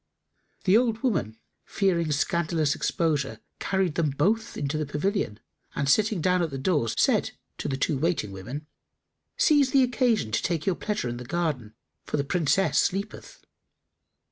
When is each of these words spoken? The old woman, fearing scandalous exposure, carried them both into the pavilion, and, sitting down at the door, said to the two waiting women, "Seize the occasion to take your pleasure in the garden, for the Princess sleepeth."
The 0.63 0.75
old 0.75 1.03
woman, 1.03 1.37
fearing 1.63 2.11
scandalous 2.11 2.73
exposure, 2.73 3.37
carried 3.59 3.93
them 3.93 4.09
both 4.09 4.57
into 4.57 4.75
the 4.79 4.85
pavilion, 4.87 5.39
and, 5.75 5.87
sitting 5.87 6.21
down 6.21 6.41
at 6.41 6.49
the 6.49 6.57
door, 6.57 6.87
said 6.97 7.33
to 7.59 7.67
the 7.67 7.77
two 7.77 7.99
waiting 7.99 8.31
women, 8.31 8.65
"Seize 9.37 9.69
the 9.69 9.83
occasion 9.83 10.31
to 10.31 10.41
take 10.41 10.65
your 10.65 10.73
pleasure 10.73 11.07
in 11.07 11.17
the 11.17 11.23
garden, 11.23 11.75
for 12.03 12.17
the 12.17 12.23
Princess 12.23 12.79
sleepeth." 12.79 13.45